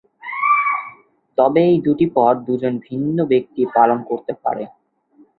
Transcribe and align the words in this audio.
তবে 1.37 1.61
এই 1.65 1.77
দুটি 1.85 2.05
পদ 2.15 2.35
দুজন 2.47 2.73
ভিন্ন 2.87 3.17
ব্যক্তি 3.25 3.61
পালন 3.75 3.99
করতে 4.09 4.33
পারে। 4.43 4.63